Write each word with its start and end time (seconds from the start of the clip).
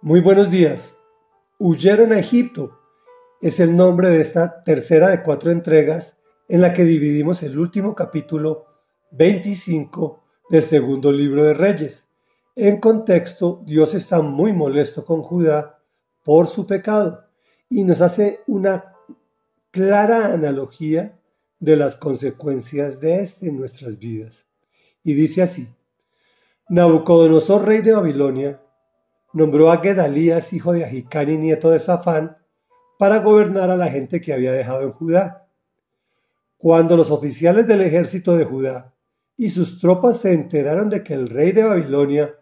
Muy 0.00 0.20
buenos 0.20 0.48
días. 0.48 0.96
Huyeron 1.58 2.12
a 2.12 2.20
Egipto. 2.20 2.78
Es 3.40 3.58
el 3.58 3.74
nombre 3.74 4.10
de 4.10 4.20
esta 4.20 4.62
tercera 4.62 5.08
de 5.08 5.24
cuatro 5.24 5.50
entregas 5.50 6.20
en 6.48 6.60
la 6.60 6.72
que 6.72 6.84
dividimos 6.84 7.42
el 7.42 7.58
último 7.58 7.96
capítulo 7.96 8.66
25 9.10 10.22
del 10.50 10.62
segundo 10.62 11.10
libro 11.10 11.42
de 11.42 11.52
Reyes. 11.52 12.08
En 12.54 12.78
contexto, 12.78 13.60
Dios 13.66 13.92
está 13.92 14.22
muy 14.22 14.52
molesto 14.52 15.04
con 15.04 15.20
Judá 15.20 15.80
por 16.22 16.46
su 16.46 16.64
pecado 16.64 17.24
y 17.68 17.82
nos 17.82 18.00
hace 18.00 18.42
una 18.46 18.94
clara 19.72 20.32
analogía 20.32 21.18
de 21.58 21.76
las 21.76 21.96
consecuencias 21.96 23.00
de 23.00 23.20
este 23.22 23.48
en 23.48 23.58
nuestras 23.58 23.98
vidas. 23.98 24.46
Y 25.02 25.14
dice 25.14 25.42
así, 25.42 25.66
Nabucodonosor, 26.68 27.66
rey 27.66 27.82
de 27.82 27.94
Babilonia, 27.94 28.62
nombró 29.38 29.70
a 29.70 29.78
Gedalías, 29.78 30.52
hijo 30.52 30.72
de 30.72 30.84
Ahicán 30.84 31.30
y 31.30 31.38
nieto 31.38 31.70
de 31.70 31.80
Safán, 31.80 32.36
para 32.98 33.18
gobernar 33.20 33.70
a 33.70 33.76
la 33.76 33.88
gente 33.88 34.20
que 34.20 34.34
había 34.34 34.52
dejado 34.52 34.82
en 34.82 34.92
Judá. 34.92 35.48
Cuando 36.58 36.96
los 36.96 37.10
oficiales 37.10 37.66
del 37.66 37.82
ejército 37.82 38.36
de 38.36 38.44
Judá 38.44 38.94
y 39.36 39.50
sus 39.50 39.78
tropas 39.78 40.18
se 40.18 40.32
enteraron 40.32 40.90
de 40.90 41.04
que 41.04 41.14
el 41.14 41.28
rey 41.28 41.52
de 41.52 41.62
Babilonia 41.62 42.34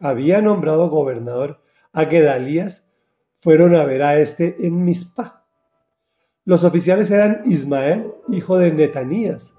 había 0.00 0.40
nombrado 0.40 0.88
gobernador 0.88 1.60
a 1.92 2.06
Gedalías, 2.06 2.86
fueron 3.34 3.76
a 3.76 3.84
ver 3.84 4.02
a 4.02 4.18
este 4.18 4.56
en 4.66 4.82
Mizpah. 4.84 5.44
Los 6.46 6.64
oficiales 6.64 7.10
eran 7.10 7.42
Ismael, 7.44 8.10
hijo 8.30 8.56
de 8.56 8.72
Netanías, 8.72 9.54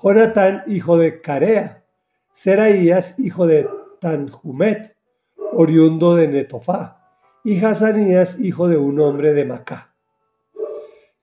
Jonatán, 0.00 0.62
hijo 0.68 0.96
de 0.96 1.20
Carea, 1.20 1.84
Seraías, 2.32 3.18
hijo 3.18 3.46
de 3.48 3.68
Tanjumet, 4.00 4.96
oriundo 5.52 6.14
de 6.14 6.28
Netofá, 6.28 7.00
y 7.44 7.62
Hazanías, 7.64 8.38
hijo 8.38 8.68
de 8.68 8.76
un 8.76 9.00
hombre 9.00 9.32
de 9.32 9.44
Macá. 9.44 9.94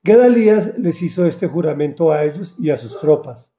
Gedalías 0.04 0.78
les 0.78 1.02
hizo 1.02 1.26
este 1.26 1.48
juramento 1.48 2.12
a 2.12 2.24
ellos 2.24 2.56
y 2.60 2.70
a 2.70 2.78
sus 2.78 2.98
tropas. 2.98 3.52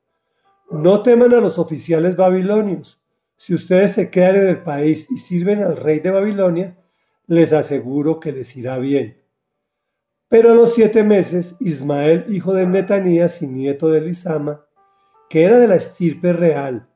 No 0.71 1.03
teman 1.03 1.35
a 1.35 1.41
los 1.41 1.59
oficiales 1.59 2.17
babilonios. 2.17 3.03
Si 3.37 3.55
ustedes 3.55 3.93
se 3.93 4.11
quedan 4.11 4.37
en 4.37 4.49
el 4.49 4.63
país 4.63 5.07
y 5.11 5.19
sirven 5.19 5.63
al 5.63 5.77
rey 5.77 6.01
de 6.01 6.11
Babilonia, 6.11 6.77
les 7.27 7.53
aseguro 7.53 8.19
que 8.19 8.33
les 8.33 8.57
irá 8.57 8.79
bien. 8.79 9.23
Pero 10.29 10.51
a 10.51 10.55
los 10.55 10.75
siete 10.75 11.05
meses, 11.05 11.57
Ismael, 11.61 12.27
hijo 12.29 12.53
de 12.53 12.67
Netanías 12.67 13.41
y 13.43 13.49
nieto 13.49 13.89
de 13.89 14.01
Lisama, 14.01 14.67
que 15.29 15.45
era 15.45 15.59
de 15.59 15.69
la 15.69 15.77
estirpe 15.77 16.33
real, 16.33 16.89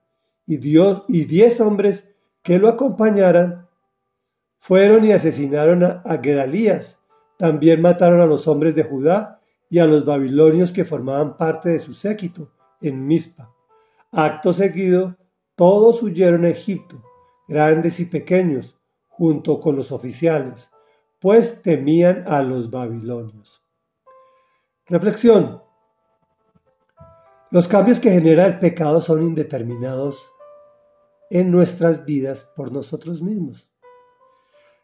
y, 0.46 0.56
Dios, 0.56 1.04
y 1.08 1.24
diez 1.24 1.60
hombres 1.60 2.14
que 2.42 2.58
lo 2.58 2.68
acompañaran, 2.68 3.68
fueron 4.58 5.04
y 5.04 5.12
asesinaron 5.12 5.82
a, 5.82 6.02
Gedalías. 6.22 7.00
También 7.38 7.80
mataron 7.80 8.20
a 8.20 8.26
los 8.26 8.46
hombres 8.46 8.74
de 8.74 8.84
Judá 8.84 9.38
y 9.68 9.78
a 9.78 9.86
los 9.86 10.04
babilonios 10.04 10.70
que 10.70 10.84
formaban 10.84 11.36
parte 11.36 11.70
de 11.70 11.78
su 11.78 11.94
séquito 11.94 12.52
en 12.80 13.06
Mizpa. 13.06 13.52
Acto 14.12 14.52
seguido, 14.52 15.16
todos 15.56 16.02
huyeron 16.02 16.44
a 16.44 16.50
Egipto, 16.50 17.02
grandes 17.48 17.98
y 18.00 18.04
pequeños, 18.04 18.76
junto 19.08 19.60
con 19.60 19.76
los 19.76 19.92
oficiales, 19.92 20.70
pues 21.20 21.62
temían 21.62 22.24
a 22.26 22.42
los 22.42 22.70
babilonios. 22.70 23.62
Reflexión. 24.86 25.62
Los 27.50 27.68
cambios 27.68 28.00
que 28.00 28.10
genera 28.10 28.46
el 28.46 28.58
pecado 28.58 29.00
son 29.00 29.22
indeterminados 29.22 30.31
en 31.32 31.50
nuestras 31.50 32.04
vidas 32.04 32.44
por 32.54 32.70
nosotros 32.70 33.22
mismos. 33.22 33.70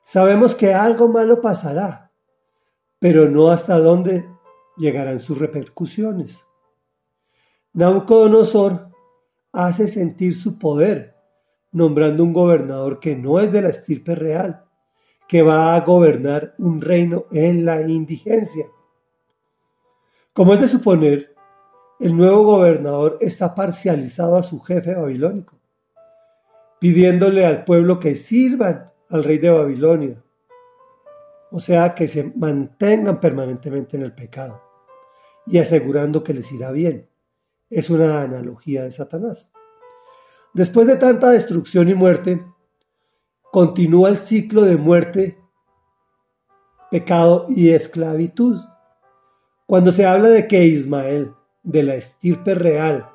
Sabemos 0.03 0.55
que 0.55 0.73
algo 0.73 1.07
malo 1.07 1.43
pasará, 1.43 2.11
pero 2.99 3.29
no 3.29 3.49
hasta 3.49 3.79
dónde 3.79 4.27
llegarán 4.79 5.19
sus 5.19 5.39
repercusiones. 5.39 6.47
Nabucodonosor 7.75 8.89
hace 9.53 9.89
sentir 9.89 10.35
su 10.35 10.59
poder, 10.59 11.15
nombrando 11.71 12.25
un 12.25 12.33
gobernador 12.33 12.99
que 12.99 13.15
no 13.15 13.41
es 13.41 13.53
de 13.53 13.61
la 13.61 13.69
estirpe 13.69 14.15
real, 14.15 14.65
que 15.29 15.43
va 15.43 15.77
a 15.77 15.81
gobernar 15.83 16.55
un 16.57 16.81
reino 16.81 17.27
en 17.31 17.67
la 17.67 17.83
indigencia. 17.83 18.67
Como 20.33 20.55
es 20.55 20.63
de 20.63 20.69
suponer, 20.69 21.35
el 22.01 22.17
nuevo 22.17 22.43
gobernador 22.45 23.19
está 23.21 23.55
parcializado 23.55 24.37
a 24.37 24.43
su 24.43 24.61
jefe 24.61 24.95
babilónico, 24.95 25.58
pidiéndole 26.79 27.45
al 27.45 27.65
pueblo 27.65 27.99
que 27.99 28.15
sirvan 28.15 28.93
al 29.11 29.25
rey 29.25 29.39
de 29.39 29.51
Babilonia. 29.51 30.23
O 31.51 31.61
sea, 31.61 31.95
que 31.95 32.09
se 32.09 32.33
mantengan 32.37 33.21
permanentemente 33.21 33.97
en 33.97 34.03
el 34.03 34.15
pecado 34.15 34.63
y 35.47 35.59
asegurando 35.59 36.23
que 36.23 36.35
les 36.35 36.53
irá 36.53 36.71
bien. 36.71 37.09
Es 37.71 37.91
una 37.91 38.23
analogía 38.23 38.85
de 38.85 38.93
Satanás. 38.93 39.51
Después 40.55 40.87
de 40.87 40.97
tanta 40.97 41.31
destrucción 41.31 41.89
y 41.89 41.95
muerte, 41.95 42.45
continúa 43.51 44.09
el 44.09 44.19
ciclo 44.19 44.63
de 44.63 44.77
muerte, 44.77 45.39
pecado 46.91 47.47
y 47.49 47.71
esclavitud. 47.71 48.61
Cuando 49.67 49.93
se 49.93 50.07
habla 50.07 50.29
de 50.29 50.49
que 50.49 50.65
Ismael, 50.65 51.35
de 51.63 51.83
la 51.83 51.95
estirpe 51.95 52.55
real, 52.55 53.11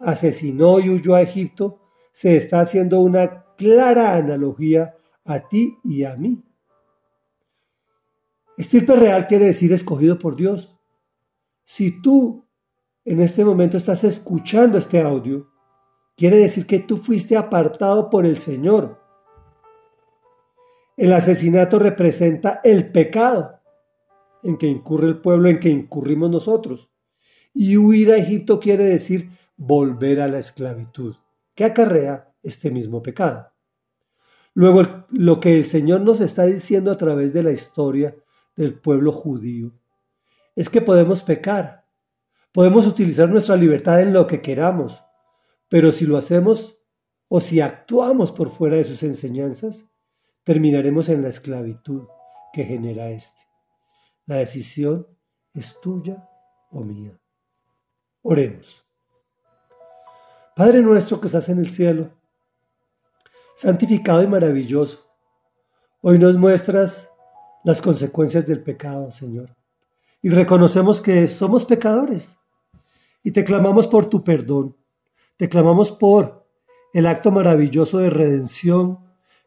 asesinó 0.00 0.78
y 0.78 0.90
huyó 0.90 1.14
a 1.14 1.22
Egipto, 1.22 1.80
se 2.16 2.34
está 2.34 2.60
haciendo 2.60 3.00
una 3.00 3.44
clara 3.58 4.14
analogía 4.14 4.94
a 5.26 5.40
ti 5.40 5.76
y 5.84 6.04
a 6.04 6.16
mí. 6.16 6.42
Estirpe 8.56 8.96
real 8.96 9.26
quiere 9.26 9.44
decir 9.44 9.70
escogido 9.74 10.18
por 10.18 10.34
Dios. 10.34 10.80
Si 11.66 12.00
tú 12.00 12.46
en 13.04 13.20
este 13.20 13.44
momento 13.44 13.76
estás 13.76 14.02
escuchando 14.02 14.78
este 14.78 15.02
audio, 15.02 15.50
quiere 16.16 16.38
decir 16.38 16.64
que 16.66 16.78
tú 16.78 16.96
fuiste 16.96 17.36
apartado 17.36 18.08
por 18.08 18.24
el 18.24 18.38
Señor. 18.38 18.98
El 20.96 21.12
asesinato 21.12 21.78
representa 21.78 22.62
el 22.64 22.90
pecado 22.92 23.60
en 24.42 24.56
que 24.56 24.68
incurre 24.68 25.08
el 25.08 25.20
pueblo, 25.20 25.50
en 25.50 25.60
que 25.60 25.68
incurrimos 25.68 26.30
nosotros. 26.30 26.88
Y 27.52 27.76
huir 27.76 28.10
a 28.10 28.16
Egipto 28.16 28.58
quiere 28.58 28.84
decir 28.84 29.28
volver 29.58 30.22
a 30.22 30.28
la 30.28 30.38
esclavitud, 30.38 31.16
que 31.56 31.64
acarrea 31.64 32.32
este 32.42 32.70
mismo 32.70 33.02
pecado. 33.02 33.52
Luego, 34.54 35.06
lo 35.10 35.40
que 35.40 35.56
el 35.56 35.64
Señor 35.64 36.02
nos 36.02 36.20
está 36.20 36.44
diciendo 36.44 36.92
a 36.92 36.96
través 36.96 37.32
de 37.32 37.42
la 37.42 37.50
historia 37.50 38.14
del 38.54 38.78
pueblo 38.78 39.10
judío 39.10 39.72
es 40.54 40.70
que 40.70 40.80
podemos 40.80 41.22
pecar, 41.22 41.84
podemos 42.52 42.86
utilizar 42.86 43.28
nuestra 43.28 43.56
libertad 43.56 44.00
en 44.00 44.12
lo 44.12 44.26
que 44.26 44.40
queramos, 44.40 45.02
pero 45.68 45.92
si 45.92 46.06
lo 46.06 46.16
hacemos 46.16 46.78
o 47.28 47.40
si 47.40 47.60
actuamos 47.60 48.32
por 48.32 48.50
fuera 48.50 48.76
de 48.76 48.84
sus 48.84 49.02
enseñanzas, 49.02 49.84
terminaremos 50.44 51.08
en 51.08 51.22
la 51.22 51.28
esclavitud 51.28 52.06
que 52.52 52.64
genera 52.64 53.10
este. 53.10 53.42
La 54.26 54.36
decisión 54.36 55.06
es 55.52 55.80
tuya 55.80 56.28
o 56.70 56.82
mía. 56.82 57.20
Oremos. 58.22 58.85
Padre 60.56 60.80
nuestro 60.80 61.20
que 61.20 61.26
estás 61.26 61.50
en 61.50 61.58
el 61.58 61.70
cielo, 61.70 62.12
santificado 63.56 64.22
y 64.22 64.26
maravilloso. 64.26 65.00
Hoy 66.00 66.18
nos 66.18 66.38
muestras 66.38 67.10
las 67.62 67.82
consecuencias 67.82 68.46
del 68.46 68.62
pecado, 68.62 69.12
Señor. 69.12 69.54
Y 70.22 70.30
reconocemos 70.30 71.02
que 71.02 71.28
somos 71.28 71.66
pecadores. 71.66 72.38
Y 73.22 73.32
te 73.32 73.44
clamamos 73.44 73.86
por 73.86 74.06
tu 74.06 74.24
perdón. 74.24 74.74
Te 75.36 75.46
clamamos 75.46 75.90
por 75.90 76.48
el 76.94 77.04
acto 77.04 77.30
maravilloso 77.30 77.98
de 77.98 78.08
redención 78.08 79.00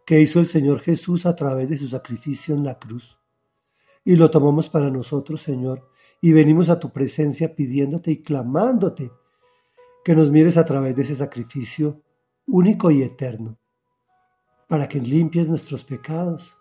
que 0.05 0.21
hizo 0.21 0.39
el 0.39 0.45
Señor 0.45 0.79
Jesús 0.79 1.25
a 1.25 1.35
través 1.35 1.71
de 1.71 1.77
su 1.79 1.87
sacrificio 1.87 2.53
en 2.53 2.63
la 2.63 2.77
cruz. 2.77 3.17
Y 4.05 4.15
lo 4.15 4.29
tomamos 4.29 4.69
para 4.69 4.91
nosotros, 4.91 5.41
Señor. 5.41 5.89
Y 6.21 6.33
venimos 6.33 6.69
a 6.69 6.79
tu 6.79 6.91
presencia 6.91 7.55
pidiéndote 7.55 8.11
y 8.11 8.21
clamándote 8.21 9.11
que 10.09 10.15
nos 10.15 10.31
mires 10.31 10.57
a 10.57 10.65
través 10.65 10.95
de 10.95 11.03
ese 11.03 11.15
sacrificio 11.15 12.01
único 12.47 12.89
y 12.89 13.03
eterno 13.03 13.59
para 14.67 14.89
que 14.89 14.99
limpies 14.99 15.47
nuestros 15.47 15.83
pecados 15.83 16.57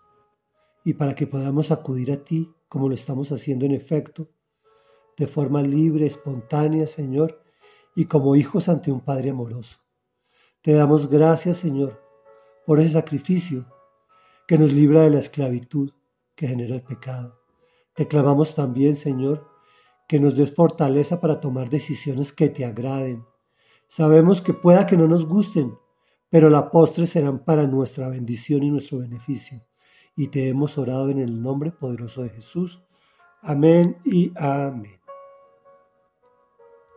y 0.85 0.93
para 0.93 1.15
que 1.15 1.25
podamos 1.25 1.71
acudir 1.71 2.11
a 2.11 2.23
ti 2.23 2.53
como 2.67 2.87
lo 2.87 2.93
estamos 2.93 3.31
haciendo 3.31 3.65
en 3.65 3.71
efecto, 3.71 4.29
de 5.17 5.25
forma 5.25 5.63
libre, 5.63 6.05
espontánea, 6.05 6.85
Señor, 6.85 7.41
y 7.95 8.05
como 8.05 8.35
hijos 8.35 8.69
ante 8.69 8.91
un 8.91 9.01
Padre 9.01 9.31
amoroso. 9.31 9.79
Te 10.61 10.73
damos 10.73 11.09
gracias, 11.09 11.57
Señor, 11.57 11.99
por 12.67 12.79
ese 12.79 12.89
sacrificio 12.89 13.65
que 14.47 14.59
nos 14.59 14.73
libra 14.73 15.01
de 15.01 15.09
la 15.09 15.17
esclavitud 15.17 15.89
que 16.35 16.47
genera 16.47 16.75
el 16.75 16.83
pecado. 16.83 17.41
Te 17.95 18.07
clamamos 18.07 18.53
también, 18.53 18.95
Señor, 18.95 19.49
que 20.07 20.19
nos 20.19 20.35
des 20.35 20.53
fortaleza 20.53 21.19
para 21.19 21.39
tomar 21.39 21.67
decisiones 21.67 22.31
que 22.31 22.49
te 22.49 22.63
agraden. 22.63 23.25
Sabemos 23.91 24.39
que 24.39 24.53
pueda 24.53 24.85
que 24.85 24.95
no 24.95 25.07
nos 25.07 25.25
gusten, 25.25 25.73
pero 26.29 26.51
la 26.51 26.69
postre 26.69 27.07
serán 27.07 27.43
para 27.43 27.65
nuestra 27.65 28.07
bendición 28.07 28.61
y 28.61 28.69
nuestro 28.69 28.99
beneficio. 28.99 29.65
y 30.15 30.27
te 30.27 30.47
hemos 30.49 30.77
orado 30.77 31.09
en 31.09 31.19
el 31.19 31.41
nombre 31.41 31.71
poderoso 31.71 32.21
de 32.21 32.29
Jesús. 32.29 32.83
Amén 33.41 33.97
y 34.05 34.31
amén. 34.35 34.98